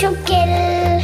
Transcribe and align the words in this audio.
su 0.00 0.08
kell 0.24 1.02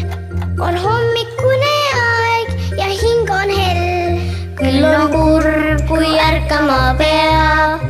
on 0.67 0.77
hommikune 0.85 1.75
aeg 2.03 2.49
ja 2.79 2.87
hing 3.01 3.29
on 3.39 3.51
hell. 3.57 4.15
küll 4.57 4.85
on 4.89 5.11
kurb, 5.13 5.83
kui 5.91 6.09
ärkama 6.29 6.79
peab, 7.01 7.81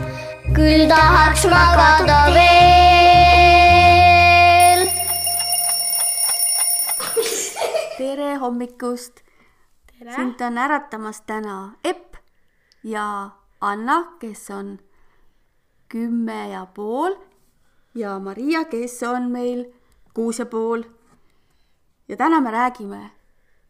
küll 0.56 0.82
tahaks 0.90 1.42
magada 1.52 2.18
veel. 2.34 2.90
tere 7.98 8.30
hommikust! 8.42 9.22
sind 10.16 10.42
on 10.42 10.58
äratamas 10.58 11.22
täna 11.22 11.78
Epp 11.84 12.18
ja 12.82 13.30
Anna, 13.60 13.98
kes 14.18 14.50
on 14.50 14.78
kümme 15.88 16.50
ja 16.50 16.66
pool 16.66 17.14
ja 17.94 18.18
Maria, 18.18 18.64
kes 18.64 19.02
on 19.06 19.30
meil 19.30 19.66
kuus 20.16 20.38
ja 20.38 20.46
pool. 20.46 20.95
Ja 22.08 22.16
täna 22.16 22.40
me 22.40 22.50
räägime 22.50 23.10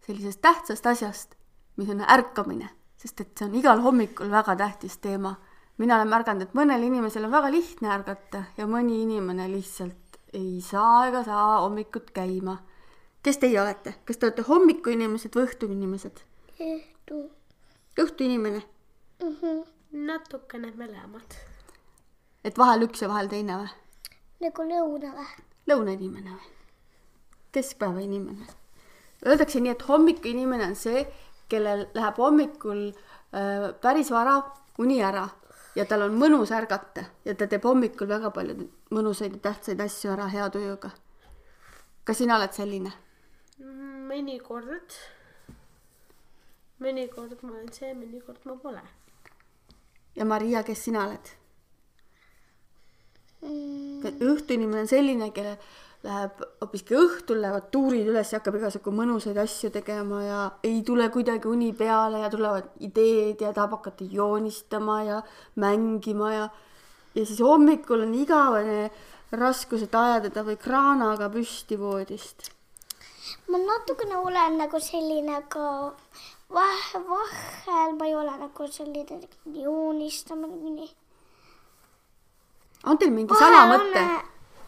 sellisest 0.06 0.40
tähtsast 0.40 0.86
asjast, 0.86 1.34
mis 1.76 1.90
on 1.90 2.04
ärkamine, 2.08 2.68
sest 2.96 3.20
et 3.20 3.38
see 3.38 3.48
on 3.48 3.54
igal 3.54 3.80
hommikul 3.80 4.30
väga 4.30 4.56
tähtis 4.56 4.98
teema. 4.98 5.34
mina 5.78 5.96
olen 5.96 6.08
märganud, 6.08 6.42
et 6.42 6.54
mõnel 6.54 6.82
inimesel 6.82 7.24
on 7.24 7.30
väga 7.30 7.50
lihtne 7.50 7.88
ärgata 7.92 8.44
ja 8.56 8.66
mõni 8.66 9.02
inimene 9.02 9.48
lihtsalt 9.50 10.20
ei 10.32 10.60
saa 10.60 11.06
ega 11.08 11.24
saa 11.24 11.60
hommikut 11.60 12.10
käima 12.10 12.56
kes 13.26 13.40
teie 13.42 13.58
olete, 13.58 13.94
kas 14.06 14.20
te 14.20 14.28
olete 14.28 14.44
hommikuinimesed 14.46 15.34
või 15.34 15.48
õhtuinimesed? 15.48 16.20
õhtuinimene, 17.98 18.60
natukene 20.06 20.70
mõlemad. 20.78 21.38
et 22.46 22.58
vahel 22.58 22.86
üks 22.86 23.02
ja 23.02 23.08
vahel 23.10 23.30
teine 23.32 23.58
või? 23.64 23.72
nagu 24.46 24.68
lõuna 24.70 25.10
või? 25.16 25.26
lõunainimene 25.72 26.36
või? 26.36 26.55
Keskpäeva 27.52 28.00
inimene. 28.00 28.46
Öeldakse 29.26 29.60
nii, 29.60 29.72
et 29.72 29.88
hommikuinimene 29.88 30.70
on 30.70 30.76
see, 30.76 31.06
kellel 31.48 31.86
läheb 31.94 32.18
hommikul 32.20 32.86
äh, 32.90 33.72
päris 33.82 34.10
vara 34.10 34.40
uni 34.78 35.00
ära 35.02 35.28
ja 35.76 35.84
tal 35.88 36.06
on 36.06 36.16
mõnus 36.18 36.52
ärgata 36.54 37.04
ja 37.24 37.34
ta 37.34 37.48
teeb 37.50 37.64
hommikul 37.64 38.08
väga 38.08 38.30
palju 38.34 38.68
mõnusaid 38.94 39.36
ja 39.36 39.42
tähtsaid 39.50 39.80
asju 39.80 40.12
ära 40.12 40.28
hea 40.32 40.48
tujuga. 40.50 40.90
kas 42.04 42.18
sina 42.18 42.36
oled 42.36 42.52
selline? 42.52 42.92
mõnikord, 44.06 44.94
mõnikord 46.80 47.42
ma 47.42 47.52
olen 47.52 47.72
see, 47.72 47.92
mõnikord 47.94 48.44
ma 48.44 48.56
pole. 48.62 48.84
ja 50.16 50.24
Maria, 50.24 50.62
kes 50.62 50.84
sina 50.88 51.06
oled? 51.06 51.34
õhtuinimene 53.46 54.86
on 54.86 54.88
selline, 54.88 55.30
kellel 55.30 55.58
läheb 56.06 56.42
hoopiski 56.62 56.96
õhtul 56.98 57.40
lähevad 57.42 57.66
tuurid 57.74 58.06
üles 58.10 58.30
ja 58.32 58.38
hakkab 58.38 58.60
igasugu 58.60 58.92
mõnusaid 58.94 59.38
asju 59.42 59.72
tegema 59.74 60.22
ja 60.22 60.38
ei 60.66 60.80
tule 60.86 61.08
kuidagi 61.14 61.50
uni 61.50 61.72
peale 61.76 62.22
ja 62.22 62.30
tulevad 62.30 62.70
ideed 62.86 63.42
ja 63.42 63.52
tahab 63.56 63.78
hakata 63.78 64.06
joonistama 64.10 65.02
ja 65.06 65.20
mängima 65.62 66.32
ja 66.34 66.48
ja 67.16 67.24
siis 67.24 67.40
hommikul 67.40 68.04
on 68.04 68.14
igavene 68.14 68.90
raskus, 69.32 69.82
et 69.86 69.94
ajada 69.94 70.44
või 70.46 70.58
kraanaga 70.60 71.30
püsti 71.32 71.78
voodist. 71.80 72.50
ma 73.48 73.58
natukene 73.58 74.16
olen 74.16 74.58
nagu 74.60 74.80
selline, 74.80 75.40
aga 75.40 75.66
vahe, 76.52 77.02
vahel 77.08 77.96
ma 77.98 78.06
ei 78.06 78.14
ole 78.14 78.36
nagu 78.38 78.68
selline 78.70 79.20
joonistamine 79.62 80.70
nii. 80.78 80.90
on 82.84 82.98
teil 82.98 83.12
mingi 83.12 83.34
salamõte? 83.34 84.06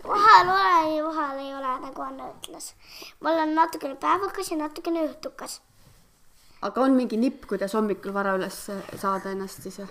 Vahel 0.07 0.51
olen 0.55 0.97
ja 0.97 1.05
vahel 1.05 1.39
ei 1.39 1.55
ole, 1.55 1.73
nagu 1.85 2.03
Anna 2.03 2.29
ütles. 2.33 2.73
ma 3.21 3.31
olen 3.31 3.55
natukene 3.55 3.97
päevakas 3.97 4.51
ja 4.51 4.57
natukene 4.57 5.07
õhtukas. 5.09 5.61
aga 6.63 6.81
on 6.81 6.97
mingi 6.99 7.17
nipp, 7.17 7.47
kuidas 7.47 7.75
hommikul 7.75 8.15
vara 8.15 8.37
üles 8.39 8.61
saada 8.97 9.33
ennast 9.33 9.63
siis 9.63 9.81
või? 9.83 9.91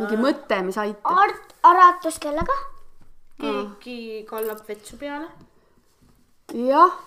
mingi 0.00 0.18
mõte, 0.20 0.62
mis 0.66 0.78
aitab? 0.78 1.12
Art, 1.24 1.54
äratuskellaga. 1.64 2.56
keegi 3.38 4.24
kallab 4.30 4.64
vetsu 4.68 4.96
peale. 4.96 5.28
jah, 6.54 6.98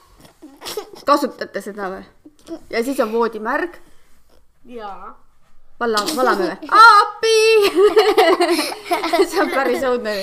kasutate 1.06 1.62
seda 1.62 1.92
või? 1.96 2.06
ja 2.70 2.84
siis 2.84 3.00
on 3.00 3.12
voodi 3.12 3.40
märg, 3.40 3.78
jaa. 4.66 5.16
valla, 5.82 6.04
valame 6.16 6.48
või? 6.52 6.70
appi, 6.78 7.40
see 9.32 9.42
on 9.42 9.52
päris 9.54 9.84
õudne. 9.88 10.14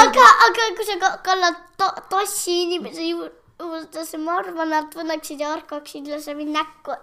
aga, 0.00 0.26
aga 0.46 0.68
kui 0.78 0.86
sa 0.88 0.96
ka- 1.02 1.18
kallad 1.26 1.58
to 1.80 1.88
tossi 2.12 2.62
inimese 2.66 3.04
ju- 3.08 3.30
juurde, 3.60 4.04
siis 4.06 4.20
ma 4.22 4.38
arvan, 4.40 4.70
nad 4.72 4.94
võtaksid 4.96 5.42
ja 5.42 5.50
harkaksid 5.56 6.06
üles 6.08 6.28
mind 6.38 6.54
näkku. 6.56 6.94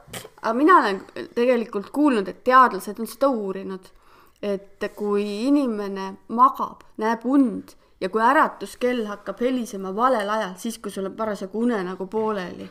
aga 0.41 0.53
mina 0.57 0.79
olen 0.81 1.01
tegelikult 1.35 1.91
kuulnud, 1.95 2.27
et 2.31 2.43
teadlased 2.47 2.99
on 3.03 3.09
seda 3.09 3.29
uurinud, 3.29 3.91
et 4.41 4.87
kui 4.95 5.25
inimene 5.47 6.11
magab, 6.29 6.83
näeb 7.01 7.25
und 7.25 7.75
ja 8.01 8.09
kui 8.13 8.21
äratuskell 8.21 9.05
hakkab 9.09 9.39
helisema 9.41 9.93
valel 9.95 10.29
ajal, 10.29 10.53
siis 10.61 10.77
kui 10.77 10.91
sul 10.93 11.09
on 11.09 11.15
parasjagu 11.17 11.63
unenägu 11.65 12.05
pooleli 12.07 12.67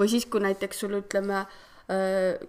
või 0.00 0.08
siis, 0.08 0.24
kui 0.32 0.40
näiteks 0.40 0.78
sul 0.80 0.94
ütleme, 1.02 1.42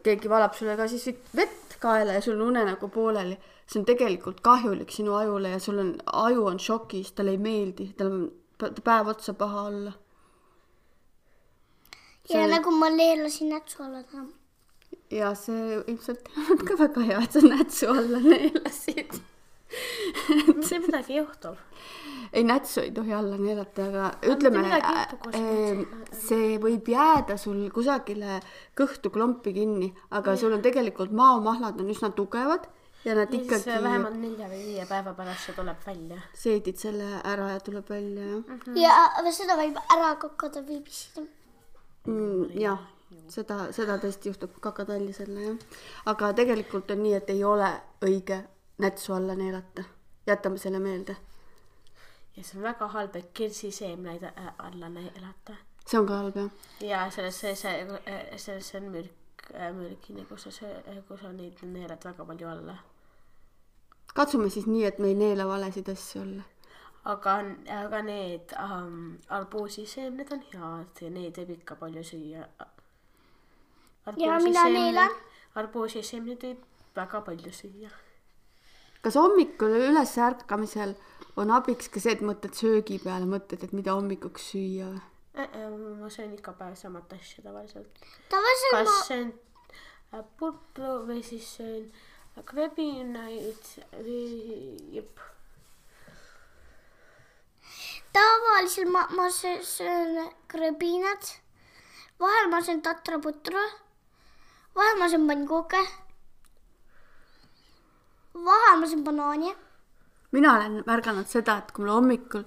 keegi 0.05 0.29
valab 0.31 0.53
sulle 0.55 0.77
ka 0.79 0.85
siis 0.87 1.09
vett 1.35 1.60
kaela 1.81 2.17
ja 2.17 2.21
sul 2.21 2.39
on 2.39 2.51
unenägu 2.51 2.89
pooleli, 2.93 3.37
see 3.67 3.79
on 3.81 3.87
tegelikult 3.87 4.41
kahjulik 4.45 4.91
sinu 4.93 5.15
ajule 5.17 5.55
ja 5.55 5.59
sul 5.59 5.79
on, 5.83 5.95
aju 6.25 6.45
on 6.53 6.59
šokis, 6.59 7.11
talle 7.17 7.35
ei 7.35 7.41
meeldi, 7.41 7.91
tal 7.97 8.11
on 8.11 8.21
päev 8.83 9.11
otsa 9.15 9.33
paha 9.33 9.65
olla. 9.71 9.93
ja 12.29 12.45
nagu 12.47 12.71
ma 12.71 12.89
neelasin 12.89 13.49
nätsu 13.49 13.83
alla 13.83 14.03
taha. 14.03 14.25
ja 15.11 15.33
see 15.35 15.81
ilmselt 15.87 16.29
ei 16.29 16.45
olnud 16.45 16.65
ka 16.67 16.79
väga 16.85 17.09
hea, 17.09 17.21
et 17.25 17.37
sa 17.37 17.45
nätsu 17.47 17.91
alla 17.95 18.23
neelasid. 18.25 19.21
Mitte 20.47 20.79
midagi 20.85 21.13
ei 21.13 21.19
juhtu. 21.21 21.53
ei, 22.33 22.43
nätsu 22.43 22.81
ei 22.81 22.91
tohi 22.95 23.13
alla 23.13 23.37
neelata, 23.37 23.85
aga 23.87 24.09
ütleme 24.33 24.61
juhtu, 24.67 25.17
kui 25.23 25.33
sa 25.33 25.39
äh,, 25.39 25.81
see 26.27 26.51
võib 26.63 26.91
jääda 26.93 27.37
sul 27.37 27.63
kusagile 27.73 28.39
kõhtu 28.77 29.11
klompi 29.11 29.53
kinni, 29.55 29.93
aga 30.11 30.35
sul 30.37 30.53
on 30.57 30.61
tegelikult 30.61 31.11
maomahlad 31.11 31.81
on 31.81 31.89
üsna 31.91 32.11
tugevad 32.15 32.67
ja 33.05 33.15
nad 33.17 33.33
ja 33.33 33.39
ikkagi 33.41 33.71
äh, 33.73 33.81
vähemalt 33.83 34.17
nelja 34.21 34.47
või 34.51 34.61
viie 34.67 34.85
päeva 34.85 35.13
pärast 35.17 35.47
see 35.47 35.55
tuleb 35.57 35.79
välja. 35.87 36.19
seedid 36.37 36.77
selle 36.77 37.07
ära 37.25 37.47
ja 37.55 37.59
tuleb 37.59 37.89
välja 37.89 38.27
jah 38.27 38.41
Mhm. 38.47 38.77
ja 38.77 38.95
aga 39.19 39.31
seda 39.33 39.57
võib 39.57 39.79
ära 39.97 40.15
kakada 40.21 40.61
või 40.61 40.81
pissida. 40.85 41.23
mm,. 42.05 42.51
jah, 42.61 42.79
seda, 43.27 43.71
seda 43.73 43.97
tõesti 43.97 44.29
juhtub 44.29 44.53
kakatalli 44.61 45.13
selle 45.17 45.47
jah, 45.47 45.57
aga 46.13 46.31
tegelikult 46.37 46.91
on 46.93 47.01
nii, 47.03 47.13
et 47.17 47.29
ei 47.33 47.43
ole 47.43 47.71
õige 48.05 48.43
nätsu 48.81 49.13
alla 49.13 49.35
neelata, 49.37 49.83
jätame 50.27 50.57
selle 50.57 50.79
meelde, 50.79 51.15
ja 52.37 52.43
see 52.43 52.59
on 52.59 52.63
väga 52.63 52.87
halb, 52.87 53.15
et 53.15 53.31
kirsiseemneid 53.33 54.23
äh, 54.23 54.53
alla 54.57 54.89
neelata. 54.89 55.55
see 55.87 55.99
on 55.99 56.07
ka 56.07 56.17
halb 56.17 56.35
jah 56.35 56.51
ja 56.89 57.01
selles, 57.11 57.39
see, 57.39 57.55
see, 57.55 58.37
selles 58.37 58.71
on 58.75 58.87
mürk, 58.93 59.49
mürgine, 59.75 60.25
kus 60.29 60.47
sa 60.47 60.53
söö-, 60.55 61.01
kui 61.07 61.17
sa 61.17 61.31
neid 61.33 61.59
neelad 61.63 62.05
väga 62.05 62.25
palju 62.25 62.47
alla. 62.47 62.77
katsume 64.13 64.49
siis 64.49 64.67
nii, 64.67 64.85
et 64.85 64.99
me 64.99 65.11
ei 65.11 65.15
neela 65.15 65.47
valesid 65.47 65.89
asju 65.89 66.21
alla. 66.21 66.43
aga, 67.13 67.37
aga 67.79 68.01
need 68.07 68.55
um, 68.63 69.17
arbuusiseemned 69.29 70.31
on 70.31 70.45
head 70.53 71.03
ja 71.05 71.09
neid 71.09 71.41
võib 71.41 71.57
ikka 71.57 71.75
palju 71.75 72.03
süüa. 72.03 72.47
Ja 74.17 74.39
mina 74.39 74.63
neelan. 74.69 75.19
arbuusiseemneid 75.55 76.47
võib 76.47 76.63
väga 76.95 77.21
palju 77.27 77.51
süüa. 77.53 77.91
Kas 79.01 79.17
hommikul 79.17 79.73
üles 79.77 80.17
ärkamisel 80.17 80.95
on 81.39 81.51
abiks 81.55 81.89
ka 81.89 82.01
see, 82.03 82.13
et 82.17 82.21
mõtled 82.25 82.57
söögi 82.57 82.99
peale, 83.01 83.25
mõtled, 83.29 83.63
et 83.63 83.73
mida 83.75 83.95
hommikuks 83.97 84.51
süüa 84.53 84.91
või? 84.91 85.01
ma 86.01 86.09
söön 86.11 86.33
iga 86.35 86.51
päev 86.51 86.75
samat 86.75 87.13
asja 87.15 87.43
tavaliselt. 87.43 87.99
tavaliselt 88.29 88.73
kas 88.73 88.87
ma, 88.89 89.03
söön 89.07 89.29
äh, 90.13 90.23
putru 90.37 90.95
või 91.07 91.21
siis 91.23 91.47
söön 91.57 91.85
krebinaid 92.45 93.69
või 93.95 94.97
jep. 94.97 95.23
tavaliselt 98.13 98.91
ma, 98.91 99.07
ma 99.15 99.29
sö- 99.31 99.63
söön 99.63 100.19
krõbinat. 100.51 101.39
vahel 102.19 102.51
ma 102.51 102.61
söön 102.61 102.81
tatraputru. 102.81 103.63
vahel 104.75 104.99
ma 104.99 105.09
söön 105.09 105.47
pannkuke. 108.33 108.45
vahel 108.45 108.79
ma 108.79 108.87
söön 108.87 109.03
banaani. 109.03 109.55
mina 110.31 110.55
olen 110.55 110.83
märganud 110.85 111.27
seda, 111.27 111.57
et 111.57 111.71
kui 111.71 111.85
mul 111.85 111.93
hommikul 111.93 112.43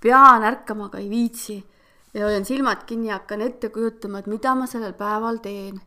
pean 0.00 0.42
ärkama, 0.42 0.84
aga 0.84 0.98
ei 0.98 1.10
viitsi 1.10 1.64
ja 2.14 2.26
hoian 2.26 2.44
silmad 2.44 2.84
kinni 2.86 3.08
ja 3.08 3.18
hakkan 3.18 3.40
ette 3.40 3.68
kujutama, 3.68 4.18
et 4.18 4.26
mida 4.30 4.54
ma 4.54 4.66
sellel 4.70 4.92
päeval 4.92 5.40
teen. 5.42 5.80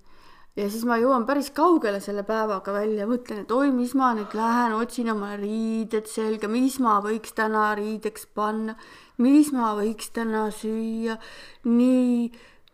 ja 0.58 0.66
siis 0.74 0.86
ma 0.90 0.98
jõuan 0.98 1.26
päris 1.28 1.52
kaugele 1.54 2.00
selle 2.02 2.24
päevaga 2.26 2.74
välja, 2.74 3.06
mõtlen, 3.06 3.44
et 3.44 3.52
oi, 3.54 3.70
mis 3.72 3.94
ma 3.94 4.14
nüüd 4.18 4.34
lähen, 4.34 4.74
otsin 4.74 5.12
omale 5.14 5.38
riided 5.38 6.10
selga, 6.10 6.50
mis 6.50 6.80
ma 6.82 6.98
võiks 7.06 7.36
täna 7.38 7.70
riideks 7.78 8.26
panna, 8.34 8.74
mis 9.22 9.52
ma 9.54 9.76
võiks 9.78 10.10
täna 10.16 10.48
süüa, 10.50 11.20
nii, 11.70 12.32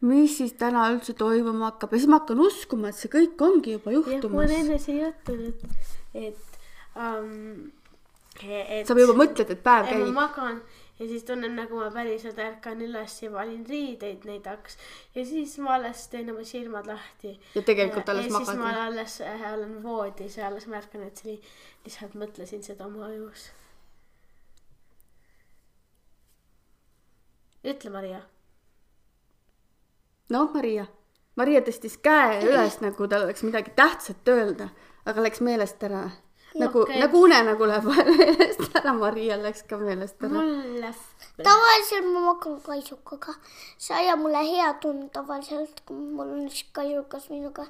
mis 0.07 0.37
siis 0.39 0.55
täna 0.59 0.87
üldse 0.95 1.13
toimuma 1.19 1.73
hakkab 1.73 1.91
ja 1.91 1.99
siis 1.99 2.13
ma 2.13 2.21
hakkan 2.21 2.39
uskuma, 2.47 2.93
et 2.93 3.01
see 3.01 3.11
kõik 3.11 3.43
ongi 3.43 3.75
juba 3.75 3.91
jah, 3.91 3.99
mul 3.99 4.07
on 4.07 4.15
juhtumas. 4.15 4.57
enne 4.61 4.79
see 4.79 4.97
juhtunud, 5.01 5.67
et 6.15 6.52
um,, 6.95 7.71
et 8.43 8.87
sa 8.87 8.97
juba 8.97 9.17
mõtled, 9.17 9.49
et 9.53 9.63
päev 9.63 9.87
et 9.87 9.93
ma 9.93 10.05
käib. 10.05 10.15
magan 10.17 10.61
ja 10.99 11.07
siis 11.07 11.23
tunnen, 11.23 11.55
nagu 11.57 11.79
ma 11.79 11.89
päriselt 11.91 12.37
ärkan 12.39 12.81
üles 12.85 13.15
ja 13.23 13.31
valin 13.33 13.65
riideid 13.69 14.27
neid 14.29 14.45
hakkas 14.47 14.77
ja 15.15 15.25
siis 15.25 15.57
ma 15.63 15.75
alles 15.77 16.05
teen 16.11 16.29
oma 16.31 16.45
silmad 16.47 16.87
lahti. 16.87 17.33
ja 17.55 17.61
tegelikult 17.65 18.09
alles 18.09 18.29
ja 18.29 18.37
siis 18.37 18.47
magad 18.47 18.61
ma 18.61 18.85
alles 18.85 19.19
äh, 19.21 19.47
olen 19.53 19.75
voodis 19.83 20.37
ja 20.37 20.47
alles 20.47 20.67
märkan, 20.67 21.03
et 21.07 21.17
see 21.17 21.33
oli, 21.33 21.53
lihtsalt 21.85 22.17
mõtlesin 22.19 22.63
seda 22.65 22.87
oma 22.87 23.09
ajus. 23.09 23.49
ütle, 27.63 27.89
Maria. 27.89 28.21
noh, 30.29 30.51
Maria. 30.53 30.85
Maria 31.35 31.63
tõstis 31.65 31.97
käe 31.97 32.41
üles, 32.49 32.79
nagu 32.85 33.07
tal 33.09 33.25
oleks 33.25 33.43
midagi 33.43 33.73
tähtsat 33.75 34.29
öelda, 34.29 34.69
aga 35.09 35.25
läks 35.25 35.41
meelest 35.41 35.83
ära. 35.83 36.05
Nagu 36.59 36.83
Okei. 36.83 36.99
nagu 37.01 37.21
unenägu 37.25 37.67
läheb 37.67 37.85
meelest 37.89 38.75
ära, 38.77 38.93
Marial 38.93 39.41
läks 39.45 39.63
ka 39.69 39.77
meelest 39.77 40.21
ära. 40.21 40.41
mulle 40.41 40.91
tavaliselt 41.41 42.05
ma 42.05 42.25
magan 42.27 42.59
kaisukaga, 42.65 43.33
see 43.77 43.95
ajab 43.97 44.21
mulle 44.21 44.43
hea 44.49 44.73
tunne 44.81 45.09
tavaliselt, 45.13 45.81
kui 45.87 45.97
mul 45.97 46.29
on 46.35 46.45
üks 46.49 46.63
kaisukas 46.75 47.29
minuga. 47.33 47.65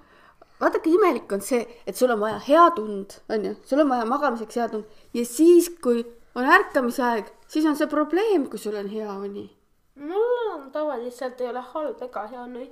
vaadake, 0.60 0.92
imelik 0.92 1.32
on 1.32 1.42
see, 1.42 1.64
et 1.88 1.98
sul 1.98 2.12
on 2.12 2.20
vaja 2.20 2.42
head 2.48 2.80
und, 2.80 3.18
onju, 3.30 3.56
sul 3.68 3.84
on 3.84 3.90
vaja 3.90 4.06
magamiseks 4.10 4.60
head 4.62 4.78
und 4.80 4.86
ja 5.14 5.26
siis, 5.26 5.70
kui 5.84 6.06
on 6.36 6.48
ärkamise 6.50 7.04
aeg, 7.08 7.34
siis 7.48 7.66
on 7.70 7.80
see 7.80 7.88
probleem, 7.92 8.48
kui 8.50 8.60
sul 8.60 8.76
on 8.80 8.92
hea 8.92 9.16
uni. 9.16 9.48
mul 9.96 10.54
on 10.54 10.70
tavaliselt 10.72 11.42
ei 11.42 11.52
ole 11.54 11.64
halb 11.74 12.02
ega 12.08 12.28
hea 12.32 12.46
uni, 12.48 12.70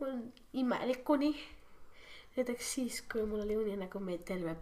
mul 0.00 0.14
on 0.14 0.22
imelik 0.52 1.10
uni. 1.10 1.34
Näiteks 2.36 2.74
siis, 2.74 3.02
kui 3.12 3.24
mul 3.28 3.44
oli 3.44 3.56
uni 3.56 3.76
nagu 3.76 4.00
meil 4.00 4.22
terve, 4.24 4.56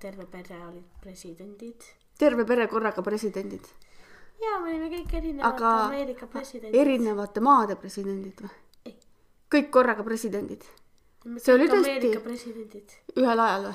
terve 0.00 0.26
pere 0.26 0.60
olid 0.66 1.00
presidendid. 1.02 1.82
Terve 2.18 2.44
pere 2.44 2.68
korraga 2.70 3.02
presidendid, 3.02 3.66
ja 4.42 4.58
me 4.62 4.70
olime 4.72 4.90
kõik 4.92 5.14
erinevad 5.18 5.52
aga 5.52 5.70
Ameerika 5.86 6.26
presidendid. 6.30 6.80
erinevate 6.80 7.42
maade 7.44 7.76
presidendid 7.80 8.42
või? 8.44 8.94
Kõik 9.54 9.70
korraga 9.70 10.02
presidendid, 10.06 10.64
see 11.38 11.54
oli 11.54 11.68
tõesti- 11.70 12.12
ühel 13.20 13.44
ajal 13.46 13.68
või? 13.68 13.74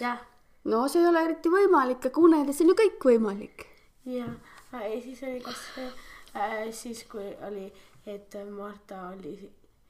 jah, 0.00 0.20
no 0.64 0.86
see 0.88 1.02
ei 1.02 1.08
ole 1.10 1.24
eriti 1.24 1.52
võimalik, 1.52 2.06
aga 2.10 2.20
unedes 2.28 2.60
on 2.60 2.72
ju 2.72 2.78
kõik 2.82 3.08
võimalik. 3.10 3.66
ja 4.04 4.26
ja 4.72 5.00
siis 5.02 5.22
oli 5.22 5.40
ka 5.40 5.52
see 5.52 5.86
äh,, 6.34 6.72
siis 6.72 7.04
kui 7.10 7.34
oli, 7.48 7.72
et 8.06 8.34
Marta 8.50 9.08
oli 9.10 9.36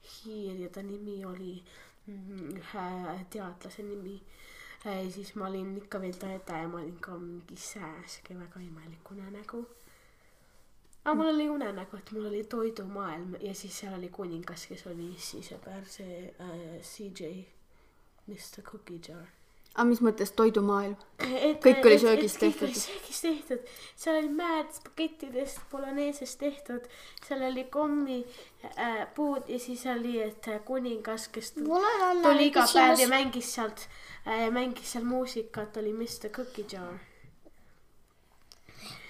hiir 0.07 0.61
ja 0.63 0.69
ta 0.69 0.81
nimi 0.81 1.25
oli 1.25 1.61
mm, 1.61 1.86
ühe 2.07 3.25
teadlase 3.29 3.83
nimi 3.83 4.15
äh,. 4.85 5.09
siis 5.11 5.35
ma 5.35 5.47
olin 5.47 5.77
ikka 5.77 6.01
veel 6.01 6.19
täde 6.21 6.61
ja 6.61 6.67
ma 6.67 6.77
olin 6.81 6.99
ka 6.99 7.17
mingi 7.17 7.55
sääske 7.55 8.39
väga 8.39 8.59
imelik 8.59 9.11
unenägu. 9.11 9.65
aga 11.05 11.15
mul 11.15 11.33
oli 11.33 11.49
unenägu, 11.49 11.97
et 11.97 12.11
mul 12.11 12.25
oli 12.25 12.43
toidumaailm 12.43 13.35
ja 13.41 13.53
siis 13.53 13.79
seal 13.79 13.97
oli 13.99 14.09
kuningas, 14.09 14.67
kes 14.67 14.87
oli 14.87 15.11
issi 15.15 15.41
sõber, 15.49 15.85
see 15.85 16.33
äh, 16.39 16.81
CJ, 16.81 17.33
Mr 18.27 18.63
Cookie 18.71 18.99
Jar 19.07 19.27
aga 19.75 19.85
mis 19.89 20.01
mõttes 20.01 20.31
toidumaailm? 20.37 20.95
Kõik 21.63 21.85
oli 21.85 21.97
söögist 22.01 22.37
et 22.37 22.43
kõik 22.43 22.59
tehtud. 22.59 22.67
oli 22.67 22.81
söögist 22.81 23.25
tehtud, 23.25 23.71
seal 23.95 24.19
oli 24.19 24.29
mäed 24.33 24.71
spagettidest, 24.75 25.59
boloneesest 25.71 26.39
tehtud, 26.41 26.87
seal 27.25 27.43
oli 27.49 27.65
kommi 27.73 28.19
äh, 28.69 29.03
puud 29.15 29.49
ja 29.49 29.59
siis 29.59 29.85
oli, 29.91 30.17
et 30.23 30.47
äh, 30.47 30.61
kuningas, 30.65 31.27
kes 31.33 31.53
tuli 31.57 32.49
iga 32.49 32.65
päev 32.73 33.03
ja 33.03 33.09
mängis 33.11 33.51
sealt 33.57 33.87
äh,, 34.25 34.47
mängis 34.53 34.95
seal 34.95 35.05
muusikat, 35.05 35.77
oli 35.77 35.93
Mr 35.93 36.31
Cookie 36.35 36.65
Jar. 36.71 36.97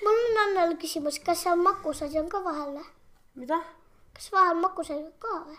mul 0.04 0.20
on 0.24 0.42
Annele 0.46 0.80
küsimus, 0.82 1.20
kas 1.24 1.46
seal 1.46 1.60
magusasi 1.62 2.20
on 2.20 2.30
ka 2.32 2.44
vahel 2.44 2.76
või? 2.80 2.90
mida? 3.44 3.62
kas 4.16 4.32
vahel 4.34 4.60
magusasi 4.64 5.04
on 5.04 5.16
ka 5.20 5.40
või? 5.46 5.58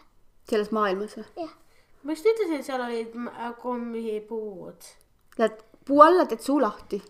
selles 0.51 0.71
maailmas 0.73 1.17
või? 1.17 1.27
jah, 1.45 1.57
ma 2.03 2.15
just 2.15 2.27
ütlesin, 2.27 2.63
seal 2.65 2.83
olid 2.85 3.15
äh, 3.29 3.53
kommipuud. 3.63 4.91
Lähed 5.39 5.63
puu 5.87 6.03
alla, 6.03 6.27
teed 6.27 6.45
suu 6.45 6.61
lahti. 6.63 7.03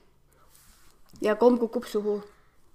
ja 1.21 1.37
komm 1.37 1.59
kukub 1.59 1.85
suhu. 1.85 2.23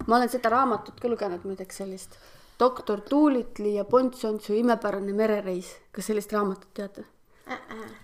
ma 0.06 0.16
olen 0.16 0.28
seda 0.28 0.50
raamatut 0.52 1.00
ka 1.00 1.08
lugenud 1.08 1.44
muideks 1.44 1.76
sellist. 1.76 2.18
doktor 2.60 3.00
Tuulitli 3.00 3.74
ja 3.74 3.84
Pontsontsu 3.84 4.54
imepärane 4.54 5.12
merereis. 5.12 5.76
kas 5.92 6.06
sellist 6.06 6.32
raamatut 6.32 6.74
teate? 6.74 7.04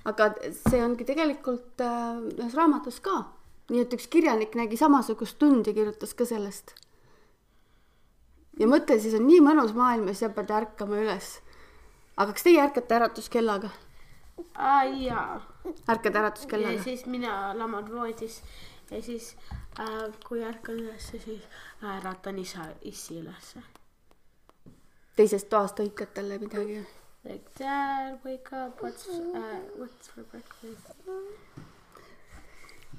aga 0.05 0.31
see 0.53 0.81
ongi 0.85 1.05
tegelikult 1.09 1.81
äh, 1.81 2.17
ühes 2.39 2.55
raamatus 2.55 3.01
ka. 3.01 3.25
nii 3.71 3.85
et 3.85 3.93
üks 3.95 4.09
kirjanik 4.11 4.57
nägi 4.59 4.77
samasugust 4.77 5.39
tund 5.39 5.67
ja 5.67 5.75
kirjutas 5.77 6.15
ka 6.15 6.25
sellest. 6.25 6.75
ja 8.59 8.67
mõtle, 8.67 8.99
siis 9.01 9.15
on 9.15 9.27
nii 9.27 9.41
mõnus 9.45 9.77
maailm 9.77 10.09
ja 10.09 10.15
sa 10.15 10.33
pead 10.35 10.51
ärkama 10.51 10.99
üles. 11.05 11.39
aga 12.17 12.33
kas 12.33 12.49
teie 12.49 12.61
ärkate 12.65 12.99
äratuskellaga? 12.99 13.71
Aa 14.54 14.84
jaa 14.84 15.40
ärkad 15.88 16.14
ja 16.14 16.20
äratuskellaga? 16.20 16.82
siis 16.82 17.06
mina 17.06 17.58
laman 17.58 17.92
voodis 17.92 18.42
ja 18.90 19.02
siis 19.02 19.37
äh, 19.81 19.87
kui 20.28 20.44
ärkan 20.44 20.75
ülesse, 20.75 21.19
siis 21.19 21.42
äratan 21.96 22.38
isa, 22.38 22.64
issi 22.82 23.20
ülesse. 23.20 23.62
teisest 25.16 25.48
toast 25.48 25.78
hõikad 25.78 26.14
talle 26.14 26.38
midagi? 26.38 26.81
Like 27.25 27.50
dad, 27.58 28.19
wake 28.25 28.56
up, 28.56 28.81
what's 28.81 29.08
uh,, 29.08 29.60
what's 29.78 30.10
for 30.14 30.25
breakfast? 30.25 30.96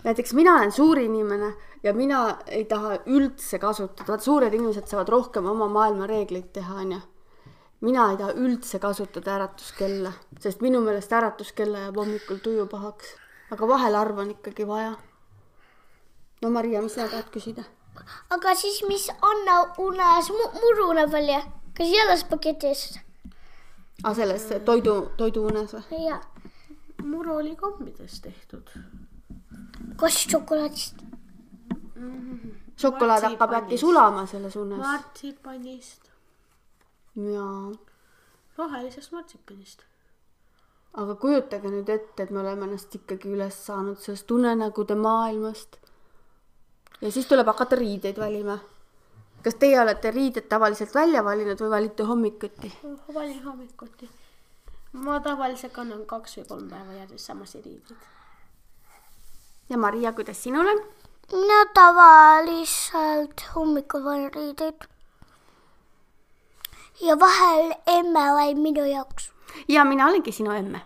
näiteks 0.03 0.33
mina 0.33 0.55
olen 0.55 0.71
suur 0.71 0.99
inimene 0.99 1.53
ja 1.83 1.93
mina 1.93 2.37
ei 2.47 2.65
taha 2.65 2.99
üldse 3.05 3.59
kasutada, 3.59 4.11
vaat 4.11 4.23
suured 4.23 4.53
inimesed 4.53 4.87
saavad 4.87 5.09
rohkem 5.09 5.45
oma 5.45 5.67
maailma 5.67 6.07
reegleid 6.07 6.51
teha, 6.53 6.75
onju. 6.85 7.01
Mina 7.81 8.09
ei 8.11 8.17
taha 8.17 8.33
üldse 8.37 8.79
kasutada 8.79 9.35
äratuskella, 9.35 10.11
sest 10.39 10.61
minu 10.61 10.81
meelest 10.85 11.13
äratuskella 11.13 11.85
jääb 11.85 11.97
hommikul 11.97 12.41
tuju 12.43 12.67
pahaks. 12.69 13.15
aga 13.51 13.67
vahel 13.67 13.95
harva 13.95 14.21
on 14.21 14.31
ikkagi 14.31 14.67
vaja. 14.67 14.95
no 16.41 16.49
Maria, 16.49 16.81
mis 16.81 16.93
sina 16.93 17.07
tahad 17.07 17.31
küsida? 17.33 17.63
aga 18.29 18.55
siis, 18.55 18.83
mis 18.87 19.09
Anna 19.21 19.61
unes 19.77 20.29
mu- 20.29 20.53
muruneb 20.61 21.11
välja, 21.11 21.41
kas 21.77 21.87
jälle 21.87 22.17
spagetis? 22.17 22.99
aa, 24.03 24.13
selles 24.13 24.47
toidu, 24.65 25.11
toiduunes 25.17 25.73
või? 25.73 26.05
jah, 26.05 26.21
muru 27.03 27.35
oli 27.35 27.55
kommidest 27.55 28.23
tehtud. 28.23 28.69
kas 29.97 30.21
šokolaadist? 30.29 31.01
šokolaad 32.81 33.23
hakkab 33.23 33.53
äkki 33.61 33.77
sulama 33.77 34.25
selles 34.25 34.55
unes. 34.55 34.79
martsipanist, 34.79 36.10
jaa, 37.15 37.71
rohelisest 38.57 39.11
martsipanist. 39.11 39.83
aga 40.93 41.15
kujutage 41.15 41.69
nüüd 41.71 41.89
ette, 41.89 42.23
et 42.23 42.31
me 42.31 42.39
oleme 42.41 42.67
ennast 42.67 42.95
ikkagi 42.95 43.31
üles 43.31 43.55
saanud 43.65 43.99
sellest 43.99 44.31
unenägude 44.31 44.95
maailmast. 44.95 45.77
ja 47.01 47.11
siis 47.11 47.27
tuleb 47.27 47.47
hakata 47.47 47.75
riideid 47.75 48.19
valima. 48.19 48.59
kas 49.43 49.55
teie 49.55 49.81
olete 49.81 50.11
riided 50.11 50.47
tavaliselt 50.47 50.95
välja 50.95 51.23
valinud 51.23 51.59
või 51.59 51.69
valite 51.75 52.03
hommikuti? 52.03 52.73
valin 53.13 53.43
hommikuti. 53.43 54.09
ma 54.93 55.19
tavaliselt 55.19 55.73
kannan 55.73 56.05
kaks 56.05 56.37
või 56.37 56.47
kolm 56.47 56.69
päeva 56.69 56.97
järjest 57.01 57.25
samasid 57.25 57.65
riideid. 57.65 58.09
ja 59.69 59.77
Maria, 59.77 60.13
kuidas 60.13 60.43
sinul 60.43 60.67
on? 60.75 60.83
mina 61.31 61.65
tavaliselt 61.73 63.43
hommikul 63.55 64.03
vajan 64.03 64.33
riideid. 64.33 64.90
Ja 67.01 67.19
vahel 67.19 67.73
emme 67.87 68.25
valib 68.37 68.57
minu 68.57 68.85
jaoks. 68.85 69.31
ja 69.67 69.85
mina 69.85 70.07
olengi 70.07 70.31
sinu 70.31 70.51
emme. 70.51 70.81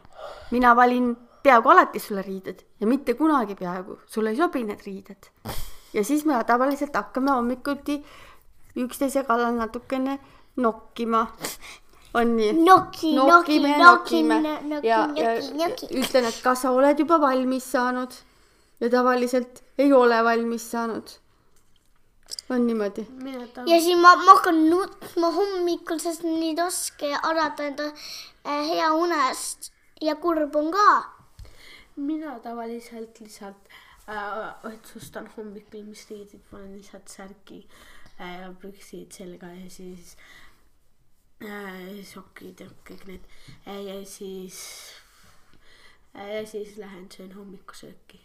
mina 0.51 0.75
valin 0.75 1.15
peaaegu 1.43 1.69
alati 1.69 1.99
sulle 1.99 2.21
riided 2.21 2.59
ja 2.79 2.87
mitte 2.87 3.13
kunagi 3.13 3.55
peaaegu, 3.55 3.99
sulle 4.05 4.29
ei 4.29 4.35
sobi 4.35 4.63
need 4.63 4.85
riided. 4.85 5.29
ja 5.93 6.03
siis 6.03 6.25
me 6.25 6.43
tavaliselt 6.43 6.95
hakkame 6.95 7.31
hommikuti 7.31 8.03
üksteise 8.75 9.23
kallal 9.23 9.53
natukene 9.53 10.19
nokkima. 10.55 11.27
on 12.13 12.35
nii? 12.37 12.53
Noki, 12.53 13.15
noki, 13.15 13.59
noki, 13.59 14.23
noki, 14.23 14.87
ja, 14.87 15.09
ja 15.15 15.35
ütlen, 15.91 16.25
et 16.25 16.39
kas 16.43 16.61
sa 16.61 16.71
oled 16.71 16.99
juba 16.99 17.19
valmis 17.21 17.71
saanud 17.71 18.13
ja 18.79 18.89
tavaliselt 18.89 19.63
ei 19.77 19.93
ole 19.93 20.23
valmis 20.23 20.71
saanud. 20.71 21.17
On 22.49 22.67
niimoodi? 22.67 23.07
ja 23.65 23.79
siis 23.81 23.97
ma, 24.01 24.15
ma 24.15 24.35
hakkan 24.35 24.61
nutma 24.69 25.31
hommikul, 25.31 25.99
sest 25.99 26.23
on 26.25 26.39
nii 26.39 26.55
raske 26.59 27.11
arvata 27.15 27.67
enda 27.69 27.89
äh, 27.91 28.63
hea 28.69 28.91
unest 28.93 29.71
ja 30.01 30.15
kurb 30.15 30.55
on 30.55 30.71
ka. 30.71 30.87
mina 31.95 32.39
tavaliselt 32.39 33.19
lihtsalt 33.19 33.69
äh, 34.09 34.65
otsustan 34.71 35.29
hommikul, 35.37 35.83
mis 35.83 36.07
riided 36.09 36.41
panen, 36.51 36.75
lihtsalt 36.77 37.07
särgi 37.07 37.61
äh, 38.19 38.41
ja 38.41 38.51
püksid 38.61 39.11
selga 39.13 39.53
ja 39.53 39.69
siis 39.69 40.17
äh, 41.43 42.03
sokid 42.03 42.61
ja 42.61 42.69
kõik 42.87 43.07
need 43.09 43.25
äh, 43.67 43.81
ja 43.85 43.97
siis 44.05 44.61
äh, 46.15 46.35
ja 46.37 46.45
siis 46.47 46.77
lähen 46.77 47.09
söön 47.11 47.35
hommikusööki. 47.35 48.21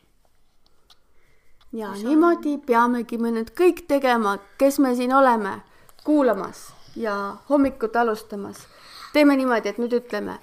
Ja 1.73 1.93
niimoodi 1.95 2.59
peamegi 2.67 3.19
me 3.19 3.31
nüüd 3.35 3.53
kõik 3.59 3.85
tegema, 3.89 4.39
kes 4.59 4.79
me 4.83 4.95
siin 4.99 5.13
oleme 5.15 5.61
kuulamas 6.05 6.73
ja 6.97 7.37
hommikut 7.51 7.97
alustamas. 7.97 8.57
teeme 9.13 9.37
niimoodi, 9.37 9.69
et 9.69 9.79
nüüd 9.79 9.93
ütleme 9.93 10.39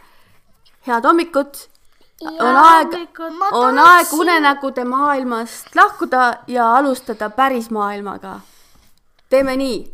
head 0.88 1.04
hommikut. 1.04 1.70
on 2.22 2.56
aeg, 2.56 3.20
on 3.52 3.80
aeg 3.80 4.14
unenägude 4.14 4.84
maailmast 4.84 5.76
lahkuda 5.76 6.34
ja 6.48 6.76
alustada 6.76 7.30
päris 7.30 7.70
maailmaga. 7.70 8.40
teeme 9.30 9.58
nii. 9.58 9.94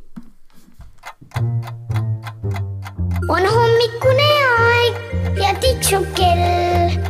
on 3.29 3.45
hommikune 3.55 4.31
aeg 4.59 4.95
ja 5.41 5.55
tiksub 5.61 6.05
kell. 6.15 7.01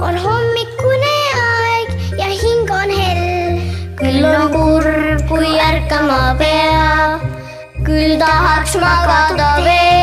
on 0.00 0.18
hommikune 0.18 0.89
ärkama 5.70 6.34
peab, 6.40 7.24
küll 7.86 8.18
tahaks 8.18 8.76
magada 8.82 9.50
veel. 9.64 9.99